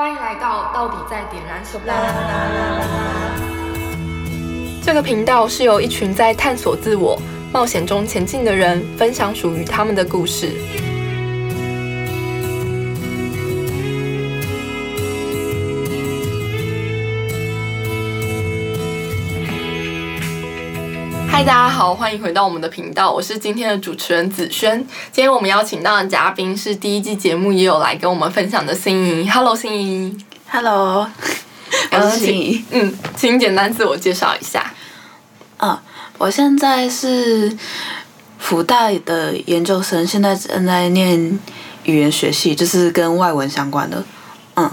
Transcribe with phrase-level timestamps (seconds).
[0.00, 1.92] 欢迎来到到底在点燃什么？
[4.80, 7.20] 这个频道是由一群在探索自我、
[7.52, 10.52] 冒险中前进的人分享属于他们的故事。
[21.38, 24.76] 嗨，大家好，欢迎回到我们的频道，我是今天的主持人子轩。
[25.12, 29.30] 今天我们邀请到的嘉宾是第一季节目也有来跟我们分享的心怡。
[29.30, 30.18] Hello，心怡。
[30.48, 31.08] Hello，
[31.92, 32.64] 我是心怡。
[32.72, 34.74] 嗯，请简单自我介绍一下。
[35.58, 35.78] 嗯，
[36.18, 37.56] 我现在是
[38.40, 41.38] 福大的研究生，现在正在念
[41.84, 44.02] 语言学系，就是跟外文相关的。
[44.56, 44.68] 嗯，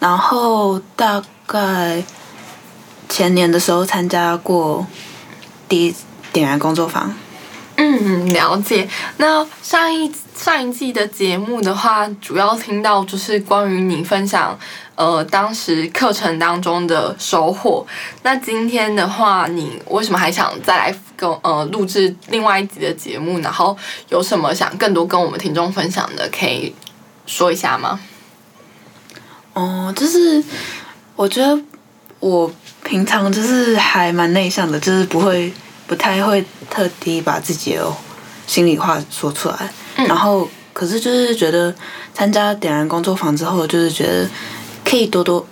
[0.00, 2.04] 然后大概
[3.08, 4.86] 前年的时候参加过
[5.68, 5.94] 第一
[6.32, 7.14] 点燃工作坊。
[7.76, 8.88] 嗯，了解。
[9.16, 14.56] 那上一上一季的节目的话，主要听到就是关于你分享
[14.94, 17.84] 呃当时课程当中的收获。
[18.22, 23.40] 那今天的话，你为什么还想再来跟呃录制另外一集的节目？
[23.40, 23.76] 然后
[24.08, 26.72] 有什么想更多跟我们听众分享的，可以
[27.26, 27.98] 说一下吗？
[29.52, 30.42] 哦、就是
[31.16, 31.60] 我觉得
[32.20, 32.48] 我
[32.84, 35.52] 平常就是还蛮内向的，就是不会
[35.86, 37.92] 不太会特地把自己的
[38.46, 39.72] 心里话说出来。
[39.96, 41.74] 嗯然后，可是就是觉得
[42.12, 44.28] 参加点燃工作坊之后，就是觉得
[44.84, 45.44] 可以多多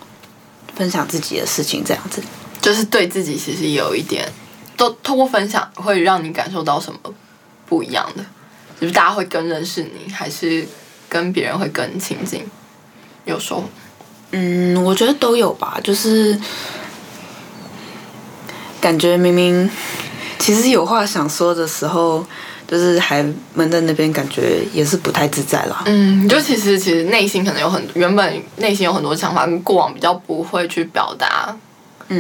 [0.74, 2.22] 分享自己的事情，这样子。
[2.60, 4.30] 就是对自己其实有一点，
[4.76, 6.98] 都通过分享会让你感受到什么
[7.66, 8.24] 不一样的？
[8.80, 10.66] 就是大家会更认识你，还是
[11.08, 12.44] 跟别人会更亲近？
[13.24, 13.64] 有时候，
[14.32, 16.36] 嗯，我觉得都有吧，就是
[18.82, 19.70] 感觉明明
[20.38, 22.22] 其实有话想说的时候，
[22.68, 23.24] 就是还
[23.54, 25.82] 闷在那边，感觉也是不太自在啦。
[25.86, 31.56] 嗯，就其实其实内心可能有很原本内心有很多想法，跟过往比较不会去表达。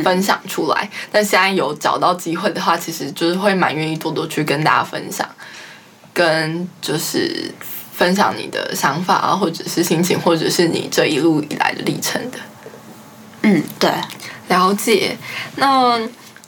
[0.02, 5.28] 分享出来，但现在有找到机会的话，其实就是会蛮愿意多多去跟大家分享，
[6.14, 7.52] 跟就是
[7.92, 12.38] 分享你的想法啊，或者是心情，或者是你这一路以来的历程的。
[13.42, 13.90] 嗯，对。
[14.48, 15.14] 了解，
[15.56, 16.00] 那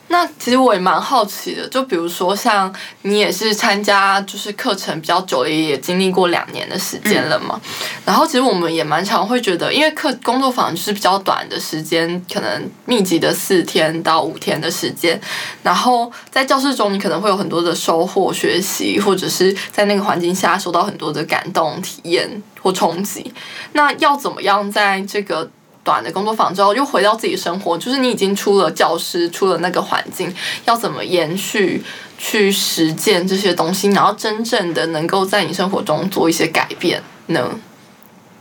[0.08, 2.72] 那其实我也蛮好奇的，就比如说像
[3.02, 7.60] 你也是参加就是课程比较久了，也经历过两年的时间了嘛。
[8.04, 15.20] 然后其实我们也蛮常会觉得，因为课工作坊就是比较短的时间，可能密集的四天到五天的时间，
[15.62, 23.32] 然后在教室中你可能会有很多的收获、学习，或者是在那个环境下受到很多的感动、体验或冲击。
[23.72, 25.50] 那要怎么样在这个
[25.84, 30.34] 短的工作坊之后，又回到自己生活，就是你已经出了教师，出了那个环境，
[30.64, 31.84] 要怎么延续
[32.18, 37.48] 去实践这些东西，然后真正的能够在你生活中做一些改变呢？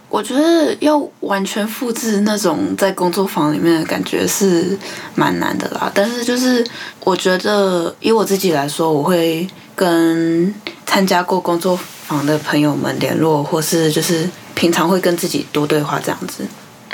[0.09, 4.78] 我觉得要完全复制那种在工作坊里面的感觉是
[5.16, 5.92] 蛮难的啦。
[5.92, 6.64] 但是就是
[7.04, 10.54] 我觉得以我自己来说，我会跟
[10.86, 11.75] 参加过工作
[12.06, 16.46] 坊的朋友们联络，或是就是平常会跟自己多对话这样子。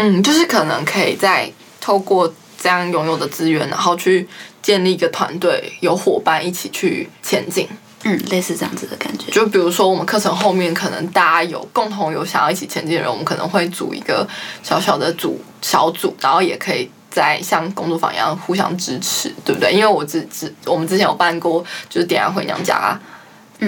[0.02, 1.52] 嗯，就是可能可以在
[1.82, 4.26] 透过这样拥有的资源，然后去
[4.62, 7.68] 建立一个团队，有伙伴一起去前进。
[8.06, 9.30] 嗯，类似这样子的感觉。
[9.30, 14.26] 就比如说，我们课程后面可能大家有共同有想要一起前进的人，我们可能会组一个
[14.64, 19.74] 小小的组小组，然后也可以在像工作坊一样互相支持，对不对？
[19.74, 22.98] 因为我之之我们之前有办过，就是点燃回娘家。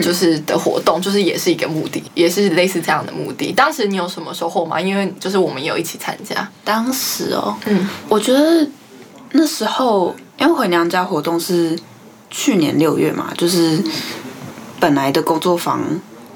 [0.01, 3.51] 就是的活动，就是也是一个目的，也是类似这样的目的。
[3.51, 4.79] 当时你有什么收获吗？
[4.79, 6.47] 因为就是我们也有一起参加。
[6.63, 8.65] 当时哦，嗯，我觉得
[9.31, 11.77] 那时候因为回娘家活动是
[12.29, 13.83] 去年六月嘛，就是
[14.79, 15.81] 本来的工作坊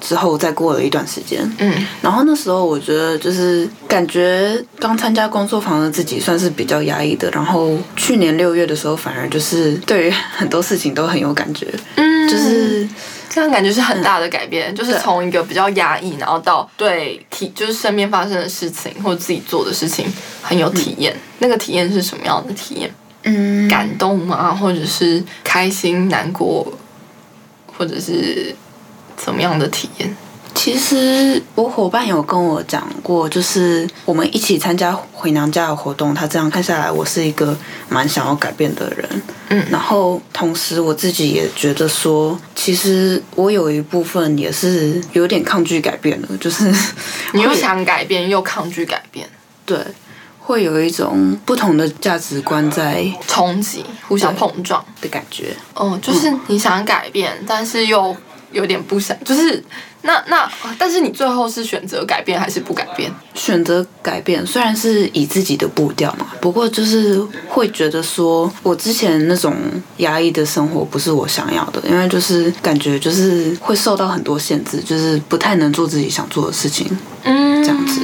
[0.01, 12.87] 之后再过了一段时间，嗯，然后那时候我觉得就是感觉刚参加工作坊的自己算是比较压抑的，然后去年六月的时候反而就是对于很多事情都很有感觉，嗯就是
[13.35, 20.07] 这样感觉是很大的改变，就是从一个比较压抑，然后到对体就是身边发生的事情或者自己做的事情
[20.41, 21.13] 很有体验。
[21.39, 22.89] 那个体验是什么样的体验？
[23.23, 24.55] 嗯感动吗？
[24.55, 26.71] 或者是开心、难过，
[27.77, 28.55] 或者是
[29.17, 30.15] 怎么样的体验？
[30.53, 37.53] 其实我伙伴有跟我讲过，就是我们一起参加回娘家的活动，他这样看下来，我是一个
[37.89, 39.21] 蛮想要改变的人。
[39.49, 46.73] 嗯然后同时我自己也觉得说，其实我有一部分也是有点抗拒改变的，就是
[47.33, 49.29] 你又想改变，又抗拒改变，
[49.67, 49.77] 对，
[50.39, 54.83] 会有一种不同的价值观在冲击，互相碰撞。
[54.99, 55.55] 的感觉。
[55.75, 58.17] 哦，就是你想改变，但是又
[58.51, 59.63] 有点不想，就是
[60.05, 60.47] 那那，
[60.77, 63.11] 但是你最后是选择改变还是不改变？
[63.33, 67.19] 选择改变，虽然是以自己的步调嘛，不过就是
[67.49, 69.55] 会觉得说，我之前那种
[69.97, 76.87] 压抑的生活不是我想要的，因为就是感觉就是会受到很多限制，就是不太能做自己想做的事情，
[77.23, 78.01] 嗯，这样子。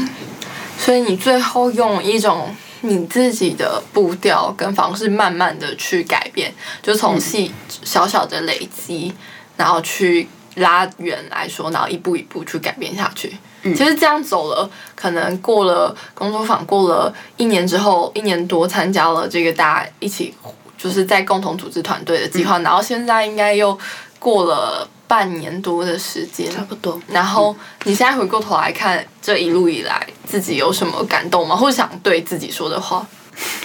[0.80, 6.52] 所以你最后用一种你自己的步调跟方式，慢慢的去改变，
[6.82, 7.52] 就从细
[7.84, 9.14] 小小的累积，
[9.56, 13.36] 然后去拉远来说，然后一步一步去改变下去。
[13.64, 20.34] 其实这样走了，可能过了工作坊，过了一年之后，一年多参加了这个大家一起
[20.78, 23.78] 就是在共同组织团队的计划，然后现在应该又
[24.18, 27.00] 过了半年多的时间，差不多。
[27.08, 31.56] 然后你现在回过头来看这一路以来，自己有什么感动吗？
[31.56, 33.06] 或者想对自己说的话，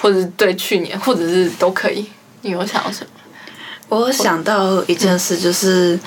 [0.03, 2.07] 或者是对去年，或者是都可以。
[2.43, 3.11] 你有想到什么？
[3.89, 5.99] 我有想到一件事，就是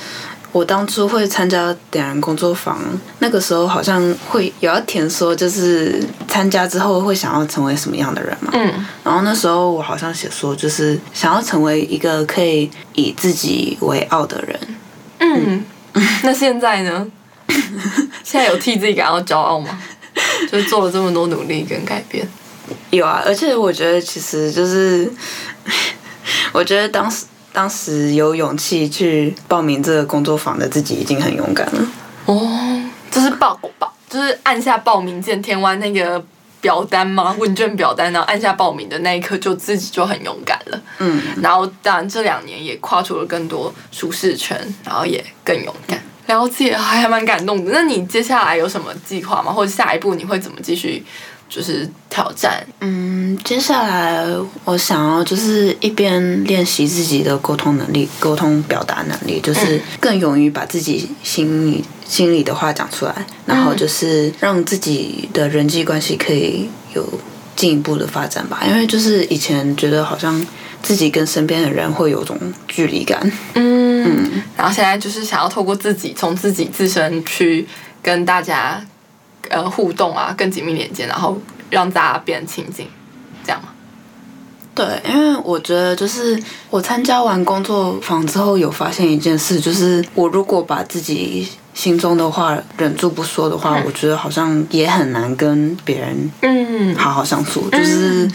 [0.52, 2.80] 我当初会参加点燃工作坊，
[3.20, 8.50] 那个时候好像会有要填说，就是参加之后会想要成为什么样的人嘛。
[8.54, 14.60] 嗯然后那时候我好像写说，就是想要成为一个可以以自己为傲的人。
[15.20, 15.64] 嗯，
[16.24, 17.08] 那现在呢？
[18.24, 19.80] 现在有替自己感到骄傲吗？
[20.52, 22.28] 就是做了这么多努力跟改变。
[22.92, 25.12] 有啊，而且我觉得其实就是，
[26.54, 27.26] 我觉得当时
[27.60, 31.86] 当时有勇气去报名这个工作坊的自己已经很勇敢了。
[32.26, 36.24] 哦，就是报报，就是按下报名键，填完那个
[36.62, 37.36] 表单吗？
[37.38, 40.82] 问卷表单，然后按下报名的那一刻，就自己就很勇敢了。
[41.00, 46.02] 嗯，然后当然这两年也跨出了更多舒适圈，然后也更勇敢。
[46.28, 47.74] 了解，还还蛮感动的。
[47.74, 49.52] 那你接下来有什么计划吗？
[49.52, 51.04] 或者下一步你会怎么继续，
[51.50, 52.64] 就是挑战？
[52.80, 54.24] 嗯，接下来
[54.64, 63.14] 我想要就是一边练习自己的沟通能力、沟通表达能力，就是更勇于把自己心里心里的话讲出来，
[63.46, 67.04] 然后就是让自己的人际关系可以有
[67.56, 68.62] 进一步的发展吧。
[68.68, 70.46] 因为就是以前觉得好像
[70.84, 72.38] 自己跟身边的人会有种
[72.68, 73.20] 距离感，
[73.56, 77.68] 嗯，然后现在就是想要透过自己，从自己自身去
[78.02, 78.82] 跟大家
[79.50, 82.88] 呃互动啊，更紧密连接，然后让大家变亲近，
[83.44, 83.70] 这样吗？
[84.76, 98.30] 对，因为我觉得就是我参加完工作坊之后，有发现一件事，就是我如果把自己心中的话忍住不说的话，我觉得好像也很难跟别人嗯，好好相处，就是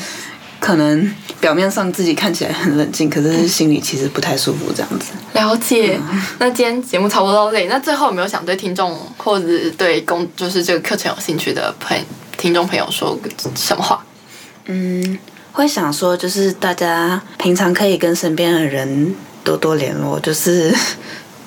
[0.65, 5.13] 可能表面上自己看起来很冷静，可是心里其实不太舒服这样子。
[5.35, 6.01] 了解。
[6.39, 9.47] 那今天节目差不多到这里，那最后有没有想对听众或者
[9.77, 11.95] 对公就是这个课程有兴趣的朋
[12.39, 14.03] 听众朋友说个什么话？
[14.65, 15.19] 嗯，
[15.53, 19.15] 会想说就是大家平常可以跟身边的人
[19.45, 20.75] 多多联络，就是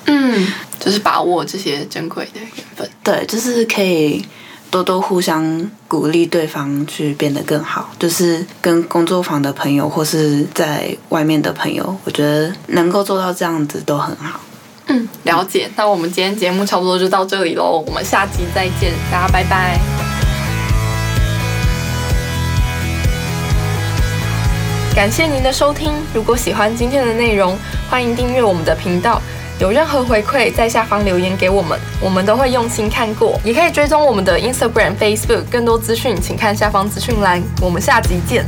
[0.04, 0.46] 嗯，
[0.78, 2.88] 就是把握这些珍贵的缘分。
[3.02, 4.24] 对，就是可以
[4.70, 7.90] 多多互相鼓励对方去变得更好。
[7.98, 14.40] 就是跟工作坊的朋友或是在外面的朋友，我觉得能够做到这样子都很好。
[14.86, 15.70] 嗯，了解。
[15.76, 19.78] 那我们今天节目差不多就到这里喽，我们下集再见，大家拜拜。
[24.94, 27.56] 感谢您的收听，如果喜欢今天的内容，
[27.88, 29.22] 欢迎订阅我们的频道。
[29.60, 33.40] 有任何回馈，在下方留言给我们，我们都会用心看过。
[33.42, 37.42] 也可以追踪我们的 Instagram、Facebook，更多资讯请看下方资讯栏。
[37.60, 38.44] 我们下集见。